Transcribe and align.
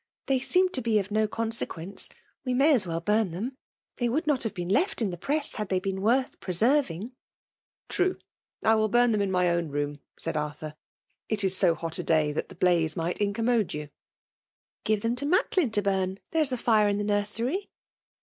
They 0.25 0.39
seem 0.39 0.69
to 0.69 0.81
be 0.81 0.97
of 0.97 1.11
no 1.11 1.27
consequence;— 1.27 2.09
we 2.43 2.55
may 2.55 2.73
as 2.73 2.87
well 2.87 3.01
burn 3.01 3.29
them;— 3.29 3.55
they 3.99 4.09
would 4.09 4.25
not 4.25 4.41
have 4.41 4.55
been 4.55 4.67
left 4.67 4.99
in. 4.99 5.11
the 5.11 5.15
press, 5.17 5.53
had 5.53 5.69
they 5.69 5.79
been 5.79 6.01
worth 6.01 6.39
preserving.'*" 6.39 7.11
True— 7.87 8.17
I 8.63 8.73
wnll 8.73 8.89
burn 8.89 9.11
them 9.11 9.21
in 9.21 9.29
my 9.29 9.47
own 9.51 9.67
room," 9.69 9.99
said 10.17 10.35
Arthur; 10.35 10.73
<' 11.03 11.15
it 11.29 11.43
is 11.43 11.55
so 11.55 11.75
hot 11.75 11.99
a 11.99 12.03
day 12.03 12.31
that 12.31 12.49
the 12.49 12.55
blaze 12.55 12.95
might 12.95 13.19
incommode 13.19 13.75
you." 13.75 13.89
P£MALE 13.89 13.91
DOMINATION. 13.91 13.91
33' 13.91 13.91
*' 14.51 14.83
Give 14.85 15.01
them 15.01 15.15
to 15.17 15.25
MacUin 15.27 15.71
to 15.73 15.81
bum; 15.83 16.17
there 16.31 16.41
is 16.41 16.51
a 16.51 16.57
fire 16.57 16.87
in 16.87 16.97
the 16.97 17.03
nursery." 17.03 17.69